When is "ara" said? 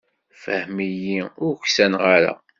2.15-2.33